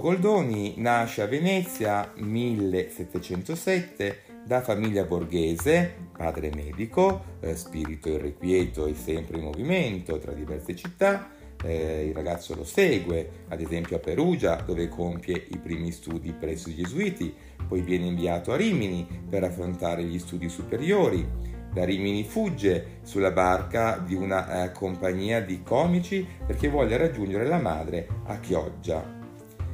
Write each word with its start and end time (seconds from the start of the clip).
Goldoni 0.00 0.76
nasce 0.78 1.20
a 1.20 1.26
Venezia 1.26 2.10
1707 2.16 4.22
da 4.46 4.62
famiglia 4.62 5.04
borghese, 5.04 5.94
padre 6.16 6.50
medico, 6.54 7.36
eh, 7.40 7.54
spirito 7.54 8.08
irrequieto 8.08 8.86
e 8.86 8.94
sempre 8.94 9.36
in 9.36 9.44
movimento 9.44 10.18
tra 10.18 10.32
diverse 10.32 10.74
città. 10.74 11.28
Eh, 11.62 12.06
il 12.06 12.14
ragazzo 12.14 12.54
lo 12.54 12.64
segue, 12.64 13.44
ad 13.48 13.60
esempio 13.60 13.96
a 13.96 14.00
Perugia, 14.00 14.54
dove 14.56 14.88
compie 14.88 15.44
i 15.50 15.58
primi 15.58 15.92
studi 15.92 16.32
presso 16.32 16.70
i 16.70 16.74
gesuiti, 16.74 17.34
poi 17.68 17.82
viene 17.82 18.06
inviato 18.06 18.52
a 18.52 18.56
Rimini 18.56 19.06
per 19.28 19.44
affrontare 19.44 20.02
gli 20.02 20.18
studi 20.18 20.48
superiori. 20.48 21.28
Da 21.72 21.84
Rimini 21.84 22.24
fugge 22.24 23.00
sulla 23.02 23.32
barca 23.32 23.98
di 23.98 24.14
una 24.14 24.64
eh, 24.64 24.72
compagnia 24.72 25.42
di 25.42 25.62
comici 25.62 26.26
perché 26.46 26.68
vuole 26.68 26.96
raggiungere 26.96 27.46
la 27.46 27.58
madre 27.58 28.08
a 28.24 28.40
Chioggia. 28.40 29.19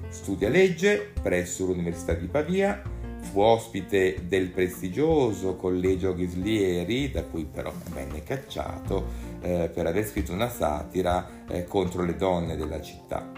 Studia 0.08 0.48
legge 0.48 1.12
presso 1.20 1.66
l'Università 1.66 2.14
di 2.14 2.26
Pavia, 2.26 2.82
fu 3.20 3.40
ospite 3.40 4.22
del 4.26 4.50
prestigioso 4.50 5.56
Collegio 5.56 6.14
Ghislieri, 6.14 7.10
da 7.10 7.24
cui 7.24 7.44
però 7.44 7.72
venne 7.92 8.22
cacciato 8.22 9.06
eh, 9.40 9.70
per 9.72 9.86
aver 9.86 10.06
scritto 10.06 10.32
una 10.32 10.48
satira 10.48 11.44
eh, 11.48 11.64
contro 11.64 12.04
le 12.04 12.16
donne 12.16 12.56
della 12.56 12.80
città. 12.80 13.30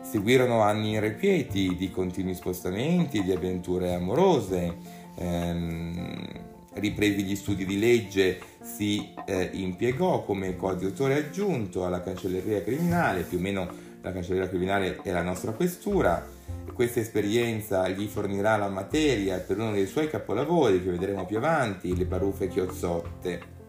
Seguirono 0.00 0.60
anni 0.60 0.92
irrequieti 0.92 1.76
di 1.76 1.90
continui 1.90 2.34
spostamenti, 2.34 3.22
di 3.22 3.32
avventure 3.32 3.94
amorose. 3.94 4.76
Ehm, 5.16 6.40
ripresi 6.74 7.22
gli 7.22 7.36
studi 7.36 7.64
di 7.64 7.78
legge, 7.78 8.40
si 8.62 9.12
eh, 9.26 9.50
impiegò 9.52 10.22
come 10.24 10.56
coadiutore 10.56 11.16
aggiunto 11.16 11.84
alla 11.84 12.00
cancelleria 12.00 12.62
criminale, 12.62 13.22
più 13.22 13.38
o 13.38 13.40
meno 13.40 13.81
la 14.02 14.12
cancelleria 14.12 14.48
criminale 14.48 14.98
è 15.02 15.10
la 15.10 15.22
nostra 15.22 15.52
questura. 15.52 16.24
Questa 16.72 17.00
esperienza 17.00 17.88
gli 17.88 18.06
fornirà 18.06 18.56
la 18.56 18.68
materia 18.68 19.38
per 19.38 19.58
uno 19.58 19.72
dei 19.72 19.86
suoi 19.86 20.08
capolavori 20.08 20.82
che 20.82 20.90
vedremo 20.90 21.24
più 21.24 21.38
avanti, 21.38 21.96
le 21.96 22.04
baruffe 22.04 22.48
chiozzotte. 22.48 23.60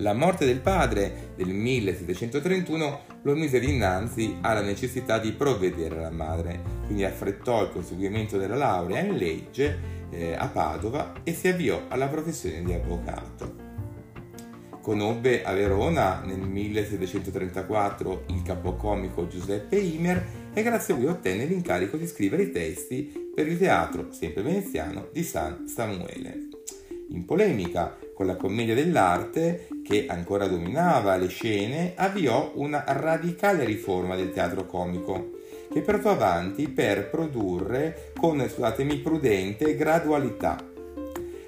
La 0.00 0.12
morte 0.12 0.44
del 0.44 0.60
padre 0.60 1.30
del 1.36 1.48
1731 1.48 3.00
lo 3.22 3.34
mise 3.34 3.58
dinanzi 3.58 4.36
alla 4.42 4.60
necessità 4.60 5.18
di 5.18 5.32
provvedere 5.32 5.96
alla 5.96 6.10
madre, 6.10 6.60
quindi 6.84 7.04
affrettò 7.04 7.62
il 7.62 7.70
conseguimento 7.70 8.36
della 8.36 8.56
laurea 8.56 9.00
in 9.00 9.16
legge 9.16 9.94
eh, 10.10 10.34
a 10.34 10.48
Padova 10.48 11.14
e 11.22 11.32
si 11.32 11.48
avviò 11.48 11.84
alla 11.88 12.08
professione 12.08 12.62
di 12.62 12.74
avvocato. 12.74 13.55
Conobbe 14.86 15.42
a 15.42 15.52
Verona 15.52 16.22
nel 16.24 16.38
1734 16.38 18.26
il 18.28 18.42
capocomico 18.42 19.26
Giuseppe 19.26 19.78
Imer 19.78 20.24
e 20.54 20.62
grazie 20.62 20.94
a 20.94 20.96
lui 20.96 21.06
ottenne 21.06 21.44
l'incarico 21.44 21.96
di 21.96 22.06
scrivere 22.06 22.44
i 22.44 22.52
testi 22.52 23.32
per 23.34 23.48
il 23.48 23.58
teatro, 23.58 24.12
sempre 24.12 24.42
veneziano, 24.42 25.08
di 25.12 25.24
San 25.24 25.66
Samuele. 25.66 26.50
In 27.08 27.24
polemica 27.24 27.98
con 28.14 28.26
la 28.26 28.36
commedia 28.36 28.76
dell'arte, 28.76 29.66
che 29.82 30.06
ancora 30.06 30.46
dominava 30.46 31.16
le 31.16 31.30
scene, 31.30 31.94
avviò 31.96 32.52
una 32.54 32.84
radicale 32.86 33.64
riforma 33.64 34.14
del 34.14 34.30
teatro 34.30 34.66
comico, 34.66 35.32
che 35.68 35.80
portò 35.80 36.10
avanti 36.10 36.68
per 36.68 37.10
produrre 37.10 38.12
con, 38.16 38.38
scusatemi, 38.38 38.98
prudente 38.98 39.74
gradualità. 39.74 40.74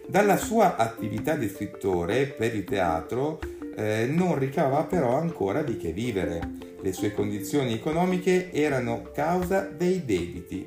Dalla 0.08 0.38
sua 0.38 0.76
attività 0.76 1.36
di 1.36 1.50
scrittore 1.50 2.28
per 2.28 2.54
il 2.54 2.64
teatro 2.64 3.38
eh, 3.76 4.06
non 4.10 4.38
ricavava 4.38 4.84
però 4.84 5.18
ancora 5.18 5.62
di 5.62 5.76
che 5.76 5.92
vivere. 5.92 6.40
Le 6.80 6.92
sue 6.94 7.12
condizioni 7.12 7.74
economiche 7.74 8.50
erano 8.50 9.10
causa 9.12 9.68
dei 9.68 10.06
debiti. 10.06 10.66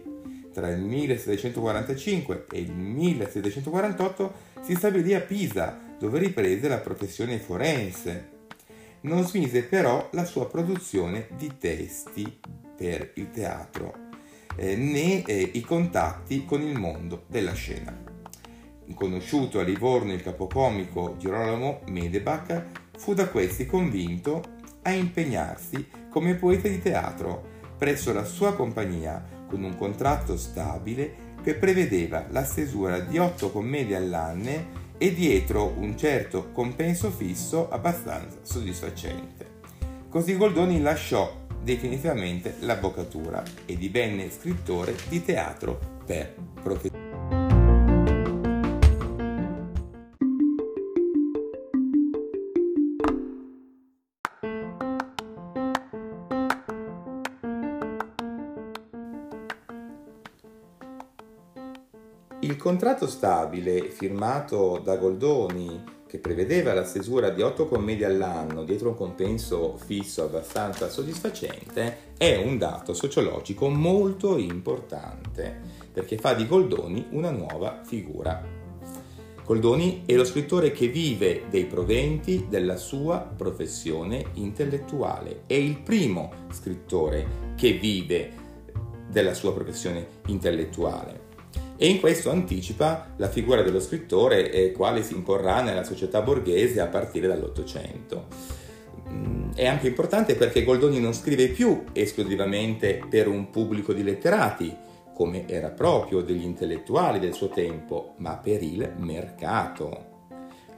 Tra 0.53 0.69
il 0.69 0.81
1745 0.81 2.45
e 2.51 2.59
il 2.59 2.71
1748 2.71 4.33
si 4.61 4.75
stabilì 4.75 5.15
a 5.15 5.21
Pisa, 5.21 5.75
dove 5.97 6.19
riprese 6.19 6.67
la 6.67 6.77
professione 6.77 7.39
forense. 7.39 8.29
Non 9.01 9.25
smise 9.25 9.63
però 9.63 10.07
la 10.11 10.25
sua 10.25 10.47
produzione 10.47 11.29
di 11.35 11.51
testi 11.57 12.39
per 12.77 13.13
il 13.15 13.31
teatro 13.31 14.09
eh, 14.55 14.75
né 14.75 15.23
eh, 15.23 15.49
i 15.53 15.61
contatti 15.61 16.45
con 16.45 16.61
il 16.61 16.77
mondo 16.77 17.23
della 17.25 17.53
scena. 17.53 18.10
Conosciuto 18.93 19.59
a 19.59 19.63
Livorno 19.63 20.13
il 20.13 20.23
capocomico 20.23 21.15
Girolamo 21.17 21.81
Medebach, 21.87 22.65
fu 22.97 23.13
da 23.13 23.27
questi 23.27 23.65
convinto 23.65 24.41
a 24.83 24.91
impegnarsi 24.91 25.87
come 26.09 26.35
poeta 26.35 26.67
di 26.67 26.81
teatro 26.81 27.49
presso 27.77 28.13
la 28.13 28.25
sua 28.25 28.53
compagnia 28.53 29.23
con 29.47 29.63
un 29.63 29.75
contratto 29.75 30.37
stabile 30.37 31.29
che 31.41 31.55
prevedeva 31.55 32.27
la 32.29 32.43
stesura 32.43 32.99
di 32.99 33.17
otto 33.17 33.51
commedie 33.51 33.95
all'anno 33.95 34.79
e 34.97 35.13
dietro 35.13 35.73
un 35.77 35.97
certo 35.97 36.51
compenso 36.51 37.09
fisso 37.09 37.69
abbastanza 37.69 38.37
soddisfacente. 38.43 39.59
Così 40.09 40.37
Goldoni 40.37 40.79
lasciò 40.79 41.39
definitivamente 41.63 42.57
l'avvocatura 42.59 43.43
e 43.65 43.75
divenne 43.75 44.29
scrittore 44.29 44.95
di 45.09 45.23
teatro 45.23 45.79
per 46.05 46.35
professione. 46.61 47.00
Il 62.43 62.57
contratto 62.57 63.05
stabile 63.05 63.91
firmato 63.91 64.81
da 64.83 64.97
Goldoni 64.97 65.83
che 66.07 66.17
prevedeva 66.17 66.73
la 66.73 66.83
stesura 66.83 67.29
di 67.29 67.43
otto 67.43 67.67
commedie 67.67 68.07
all'anno 68.07 68.63
dietro 68.63 68.89
un 68.89 68.95
compenso 68.95 69.77
fisso 69.77 70.23
abbastanza 70.23 70.89
soddisfacente, 70.89 72.15
è 72.17 72.41
un 72.43 72.57
dato 72.57 72.95
sociologico 72.95 73.69
molto 73.69 74.37
importante, 74.39 75.55
perché 75.93 76.17
fa 76.17 76.33
di 76.33 76.47
Goldoni 76.47 77.09
una 77.11 77.29
nuova 77.29 77.81
figura. 77.83 78.43
Goldoni 79.45 80.01
è 80.07 80.15
lo 80.15 80.25
scrittore 80.25 80.71
che 80.71 80.87
vive 80.87 81.43
dei 81.47 81.65
proventi 81.65 82.47
della 82.49 82.75
sua 82.75 83.19
professione 83.19 84.31
intellettuale, 84.33 85.43
è 85.45 85.53
il 85.53 85.77
primo 85.77 86.31
scrittore 86.51 87.53
che 87.55 87.73
vive 87.73 88.31
della 89.11 89.35
sua 89.35 89.53
professione 89.53 90.07
intellettuale 90.25 91.29
e 91.81 91.87
in 91.87 91.99
questo 91.99 92.29
anticipa 92.29 93.07
la 93.15 93.27
figura 93.27 93.63
dello 93.63 93.79
scrittore 93.79 94.51
e 94.51 94.71
quale 94.71 95.01
si 95.01 95.15
imporrà 95.15 95.63
nella 95.63 95.83
società 95.83 96.21
borghese 96.21 96.79
a 96.79 96.85
partire 96.85 97.25
dall'Ottocento. 97.25 98.27
Mm, 99.09 99.53
è 99.55 99.65
anche 99.65 99.87
importante 99.87 100.35
perché 100.35 100.63
Goldoni 100.63 100.99
non 100.99 101.15
scrive 101.15 101.47
più 101.47 101.85
esclusivamente 101.91 103.01
per 103.09 103.27
un 103.27 103.49
pubblico 103.49 103.93
di 103.93 104.03
letterati, 104.03 104.77
come 105.15 105.47
era 105.47 105.69
proprio 105.69 106.21
degli 106.21 106.43
intellettuali 106.43 107.17
del 107.17 107.33
suo 107.33 107.49
tempo, 107.49 108.13
ma 108.17 108.37
per 108.37 108.61
il 108.61 108.93
mercato. 108.97 110.09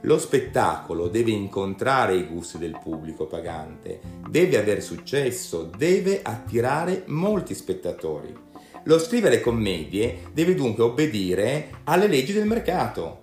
Lo 0.04 0.18
spettacolo 0.18 1.08
deve 1.08 1.32
incontrare 1.32 2.16
i 2.16 2.24
gusti 2.24 2.56
del 2.56 2.78
pubblico 2.82 3.26
pagante, 3.26 4.00
deve 4.26 4.56
aver 4.56 4.82
successo, 4.82 5.64
deve 5.76 6.20
attirare 6.22 7.02
molti 7.08 7.52
spettatori. 7.52 8.43
Lo 8.86 8.98
scrivere 8.98 9.40
commedie 9.40 10.24
deve 10.32 10.54
dunque 10.54 10.84
obbedire 10.84 11.70
alle 11.84 12.06
leggi 12.06 12.34
del 12.34 12.46
mercato. 12.46 13.20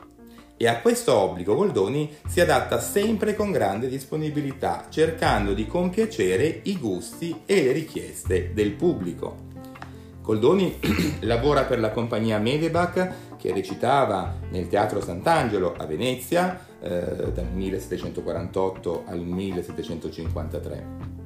E 0.58 0.68
a 0.68 0.80
questo 0.80 1.16
obbligo 1.16 1.56
Goldoni 1.56 2.16
si 2.28 2.40
adatta 2.40 2.80
sempre 2.80 3.36
con 3.36 3.52
grande 3.52 3.88
disponibilità, 3.88 4.88
cercando 4.90 5.54
di 5.54 5.68
compiacere 5.68 6.62
i 6.64 6.78
gusti 6.78 7.42
e 7.46 7.64
le 7.64 7.72
richieste 7.74 8.54
del 8.54 8.72
pubblico. 8.72 9.50
Goldoni 10.22 10.80
lavora 11.22 11.64
per 11.64 11.80
la 11.80 11.92
compagnia 11.92 12.40
Medebach 12.40 13.36
che 13.38 13.54
recitava 13.54 14.36
nel 14.50 14.68
Teatro 14.68 15.00
Sant'Angelo 15.00 15.76
a 15.78 15.86
Venezia 15.86 16.60
eh, 16.80 17.32
dal 17.34 17.52
1748 17.52 19.04
al 19.08 19.20
1753. 19.20 21.21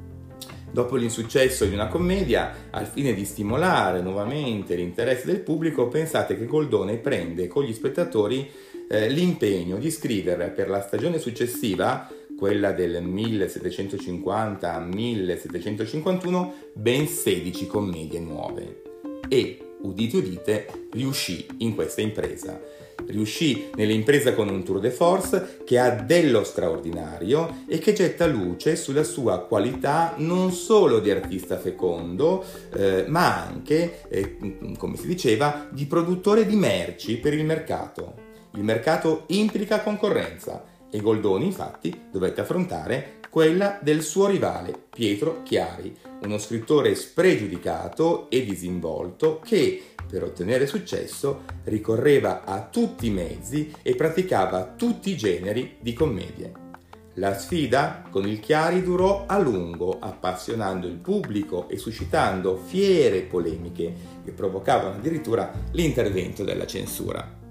Dopo 0.76 0.98
l'insuccesso 0.98 1.64
di 1.64 1.74
una 1.74 1.88
commedia, 1.88 2.68
al 2.72 2.86
fine 2.86 3.14
di 3.14 3.24
stimolare 3.24 4.02
nuovamente 4.02 4.76
l'interesse 4.76 5.26
del 5.26 5.40
pubblico, 5.40 5.88
pensate 5.88 6.38
che 6.38 6.46
Goldone 6.46 6.98
prende 6.98 7.48
con 7.48 7.64
gli 7.64 7.72
spettatori 7.72 8.52
eh, 8.90 9.08
l'impegno 9.08 9.78
di 9.78 9.90
scrivere 9.90 10.50
per 10.50 10.68
la 10.68 10.82
stagione 10.82 11.18
successiva, 11.18 12.12
quella 12.38 12.74
del 12.74 13.02
1750 13.02 14.80
1751, 14.82 16.54
ben 16.74 17.08
16 17.08 17.68
commedie 17.68 18.20
nuove. 18.20 18.82
E, 19.30 19.78
udite 19.82 20.18
udite, 20.18 20.68
riuscì 20.92 21.48
in 21.60 21.74
questa 21.74 22.02
impresa. 22.02 22.60
Riuscì 23.08 23.70
nell'impresa 23.76 24.34
con 24.34 24.50
un 24.50 24.64
tour 24.64 24.80
de 24.80 24.92
force 24.92 25.60
che 25.66 25.80
ha 25.80 25.90
dello 25.90 26.44
straordinario 26.44 27.64
e 27.68 27.80
che 27.80 27.94
getta 27.94 28.26
luce 28.26 28.76
sulla 28.76 29.04
sua 29.04 29.40
qualità 29.40 30.14
non 30.18 30.52
solo 30.52 31.00
di 31.00 31.12
artista 31.12 31.58
fecondo, 31.58 32.44
eh, 32.74 33.06
ma 33.08 33.46
anche, 33.46 34.08
eh, 34.10 34.38
come 34.78 34.98
si 34.98 35.08
diceva, 35.08 35.68
di 35.72 35.86
produttore 35.86 36.46
di 36.46 36.56
merci 36.56 37.18
per 37.18 37.34
il 37.34 37.46
mercato. 37.46 38.24
Il 38.56 38.64
mercato 38.64 39.24
implica 39.28 39.82
concorrenza 39.82 40.74
e 40.96 41.02
Goldoni 41.02 41.46
infatti 41.46 41.94
dovette 42.10 42.40
affrontare 42.40 43.20
quella 43.30 43.80
del 43.82 44.02
suo 44.02 44.28
rivale 44.28 44.74
Pietro 44.90 45.44
Chiari, 45.44 45.94
uno 46.22 46.38
scrittore 46.38 46.96
spregiudicato 46.96 48.30
e 48.30 48.46
disinvolto 48.46 49.42
che, 49.44 49.84
per 50.08 50.24
ottenere 50.24 50.66
successo, 50.66 51.42
ricorreva 51.66 52.46
a 52.46 52.62
tutti 52.62 53.08
i 53.08 53.12
mezzi 53.12 53.74
e 53.82 53.94
praticava 53.96 54.74
tutti 54.78 55.10
i 55.10 55.18
generi 55.18 55.76
di 55.82 55.92
commedie. 55.92 56.54
La 57.16 57.38
sfida 57.38 58.06
con 58.10 58.26
il 58.26 58.40
Chiari 58.40 58.82
durò 58.82 59.26
a 59.28 59.38
lungo, 59.38 59.98
appassionando 60.00 60.88
il 60.88 60.96
pubblico 60.96 61.68
e 61.68 61.78
suscitando 61.78 62.56
fiere 62.56 63.24
polemiche 63.24 63.94
che 64.24 64.32
provocavano 64.32 64.96
addirittura 64.96 65.52
l'intervento 65.72 66.46
della 66.46 66.66
censura. 66.66 67.44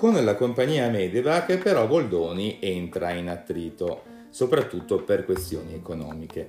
Con 0.00 0.14
la 0.24 0.34
compagnia 0.34 0.88
Medevac 0.88 1.58
però 1.58 1.86
Goldoni 1.86 2.56
entra 2.58 3.10
in 3.10 3.28
attrito, 3.28 4.00
soprattutto 4.30 5.02
per 5.02 5.26
questioni 5.26 5.74
economiche. 5.74 6.46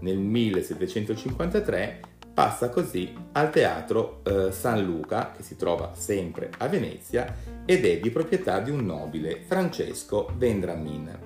Nel 0.00 0.18
1753 0.18 2.00
passa 2.34 2.68
così 2.68 3.10
al 3.32 3.48
teatro 3.48 4.20
eh, 4.24 4.52
San 4.52 4.84
Luca, 4.84 5.32
che 5.34 5.42
si 5.42 5.56
trova 5.56 5.92
sempre 5.94 6.50
a 6.58 6.68
Venezia, 6.68 7.34
ed 7.64 7.86
è 7.86 7.98
di 7.98 8.10
proprietà 8.10 8.60
di 8.60 8.70
un 8.70 8.84
nobile, 8.84 9.40
Francesco 9.46 10.30
Vendramin. 10.36 11.18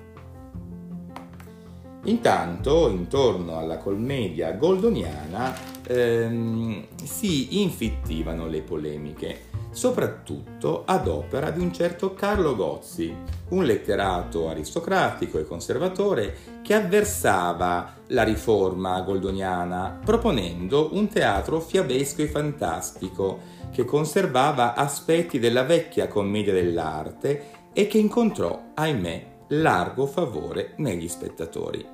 Intanto, 2.05 2.87
intorno 2.87 3.57
alla 3.57 3.77
commedia 3.77 4.53
goldoniana, 4.53 5.53
ehm, 5.85 6.85
si 7.03 7.61
infittivano 7.61 8.47
le 8.47 8.61
polemiche 8.61 9.46
soprattutto 9.71 10.83
ad 10.85 11.07
opera 11.07 11.51
di 11.51 11.59
un 11.59 11.73
certo 11.73 12.13
Carlo 12.13 12.55
Gozzi, 12.55 13.15
un 13.49 13.63
letterato 13.63 14.49
aristocratico 14.49 15.37
e 15.37 15.45
conservatore 15.45 16.35
che 16.61 16.73
avversava 16.73 17.95
la 18.07 18.23
riforma 18.23 19.01
goldoniana 19.01 19.99
proponendo 20.03 20.89
un 20.93 21.07
teatro 21.07 21.59
fiabesco 21.59 22.21
e 22.21 22.27
fantastico 22.27 23.39
che 23.71 23.85
conservava 23.85 24.73
aspetti 24.73 25.39
della 25.39 25.63
vecchia 25.63 26.07
commedia 26.07 26.53
dell'arte 26.53 27.55
e 27.73 27.87
che 27.87 27.99
incontrò, 27.99 28.71
ahimè, 28.73 29.35
largo 29.49 30.07
favore 30.07 30.73
negli 30.77 31.07
spettatori. 31.07 31.85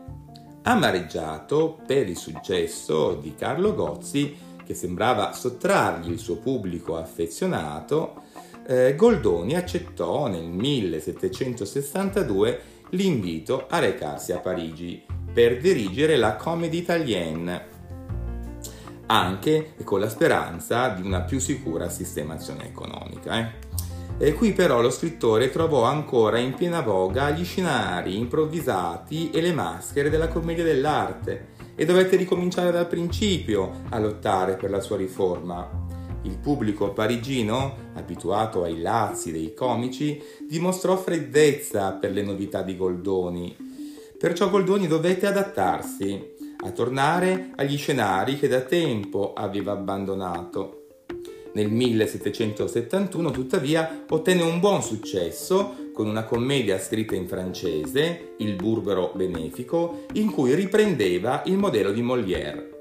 Amareggiato 0.63 1.77
per 1.85 2.07
il 2.07 2.15
successo 2.15 3.15
di 3.15 3.35
Carlo 3.35 3.75
Gozzi, 3.75 4.33
che 4.65 4.73
sembrava 4.73 5.33
sottrargli 5.33 6.11
il 6.11 6.19
suo 6.19 6.37
pubblico 6.37 6.97
affezionato, 6.97 8.21
eh, 8.65 8.95
Goldoni 8.95 9.55
accettò 9.55 10.27
nel 10.27 10.45
1762 10.45 12.61
l'invito 12.91 13.65
a 13.69 13.79
recarsi 13.79 14.31
a 14.31 14.39
Parigi 14.39 15.03
per 15.33 15.59
dirigere 15.59 16.15
la 16.15 16.35
Comédie 16.35 16.79
Italienne, 16.79 17.71
anche 19.07 19.73
con 19.83 19.99
la 19.99 20.09
speranza 20.09 20.89
di 20.89 21.01
una 21.01 21.21
più 21.21 21.39
sicura 21.39 21.89
sistemazione 21.89 22.67
economica. 22.67 23.39
Eh. 23.39 23.71
E 24.19 24.35
qui 24.35 24.53
però 24.53 24.79
lo 24.79 24.91
scrittore 24.91 25.49
trovò 25.49 25.81
ancora 25.83 26.37
in 26.37 26.53
piena 26.53 26.81
voga 26.81 27.31
gli 27.31 27.43
scenari 27.43 28.15
improvvisati 28.15 29.31
e 29.31 29.41
le 29.41 29.53
maschere 29.53 30.11
della 30.11 30.27
commedia 30.27 30.63
dell'arte 30.63 31.47
e 31.75 31.85
dovette 31.85 32.15
ricominciare 32.15 32.71
dal 32.71 32.87
principio 32.87 33.83
a 33.89 33.99
lottare 33.99 34.55
per 34.55 34.69
la 34.69 34.79
sua 34.79 34.97
riforma. 34.97 35.81
Il 36.23 36.37
pubblico 36.37 36.93
parigino, 36.93 37.91
abituato 37.95 38.63
ai 38.63 38.79
lazzi 38.79 39.31
dei 39.31 39.53
comici, 39.53 40.21
dimostrò 40.47 40.95
freddezza 40.95 41.91
per 41.93 42.11
le 42.11 42.21
novità 42.21 42.61
di 42.61 42.77
Goldoni. 42.77 43.55
Perciò 44.17 44.49
Goldoni 44.49 44.87
dovette 44.87 45.27
adattarsi, 45.27 46.31
a 46.63 46.71
tornare 46.71 47.51
agli 47.57 47.77
scenari 47.77 48.39
che 48.39 48.47
da 48.47 48.61
tempo 48.61 49.33
aveva 49.33 49.73
abbandonato. 49.73 50.85
Nel 51.53 51.69
1771, 51.69 53.31
tuttavia, 53.31 54.05
ottenne 54.09 54.43
un 54.43 54.59
buon 54.59 54.81
successo 54.81 55.82
con 55.93 56.07
una 56.07 56.23
commedia 56.23 56.79
scritta 56.79 57.15
in 57.15 57.27
francese, 57.27 58.33
Il 58.37 58.55
Burbero 58.55 59.11
Benefico, 59.15 60.05
in 60.13 60.31
cui 60.31 60.55
riprendeva 60.55 61.43
il 61.45 61.57
modello 61.57 61.91
di 61.91 62.01
Molière. 62.01 62.71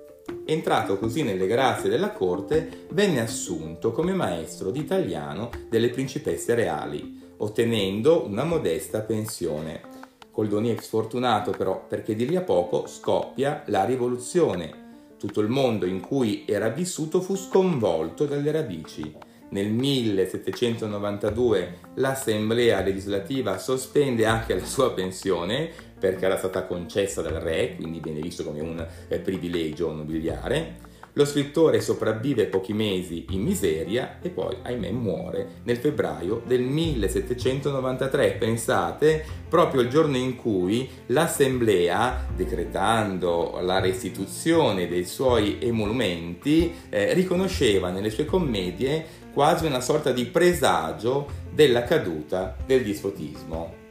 Entrato 0.47 0.99
così 0.99 1.23
nelle 1.23 1.47
grazie 1.47 1.91
della 1.91 2.13
corte, 2.13 2.87
venne 2.91 3.21
assunto 3.21 3.93
come 3.93 4.15
maestro 4.15 4.71
di 4.71 4.81
italiano 4.81 5.51
delle 5.69 5.91
principesse 5.91 6.55
reali, 6.55 7.21
ottenendo 7.37 8.27
una 8.27 8.45
modesta 8.45 9.01
pensione. 9.01 9.83
Coldoni 10.31 10.75
è 10.75 10.81
sfortunato 10.81 11.51
però 11.51 11.85
perché 11.87 12.17
di 12.17 12.27
lì 12.27 12.37
a 12.37 12.43
poco 12.43 12.87
scoppia 12.87 13.63
la 13.67 13.85
rivoluzione 13.85 14.83
tutto 15.23 15.41
il 15.41 15.49
mondo 15.49 15.87
in 15.87 16.01
cui 16.01 16.43
era 16.49 16.69
vissuto 16.69 17.21
fu 17.21 17.37
sconvolto 17.37 18.25
dalle 18.25 18.51
radici. 18.51 19.15
Nel 19.53 19.69
1792 19.69 21.79
l'Assemblea 21.97 22.81
legislativa 22.81 23.59
sospende 23.59 24.25
anche 24.25 24.55
la 24.55 24.65
sua 24.65 24.93
pensione 24.93 25.71
perché 25.99 26.25
era 26.25 26.39
stata 26.39 26.65
concessa 26.65 27.21
dal 27.21 27.35
re, 27.35 27.75
quindi 27.77 28.01
viene 28.01 28.21
visto 28.21 28.45
come 28.45 28.61
un 28.61 28.85
eh, 29.09 29.19
privilegio 29.19 29.93
nobiliare. 29.93 30.91
Lo 31.15 31.27
scrittore 31.27 31.83
sopravvive 31.83 32.47
pochi 32.47 32.73
mesi 32.73 33.27
in 33.31 33.43
miseria 33.43 34.19
e 34.23 34.31
poi, 34.31 34.57
ahimè, 34.63 34.91
muore 34.93 35.47
nel 35.65 35.77
febbraio 35.77 36.41
del 36.47 36.63
1793. 36.63 38.37
Pensate, 38.39 39.23
proprio 39.47 39.83
il 39.83 39.91
giorno 39.91 40.17
in 40.17 40.37
cui 40.37 40.89
l'Assemblea, 41.09 42.29
decretando 42.35 43.59
la 43.61 43.79
restituzione 43.79 44.89
dei 44.89 45.05
suoi 45.05 45.59
emolumenti, 45.61 46.73
eh, 46.89 47.13
riconosceva 47.13 47.91
nelle 47.91 48.09
sue 48.09 48.25
commedie 48.25 49.21
quasi 49.33 49.67
una 49.67 49.81
sorta 49.81 50.13
di 50.13 50.27
presagio 50.27 51.29
della 51.51 51.85
caduta 51.85 52.57
del 52.67 52.83
dispotismo. 52.83 53.82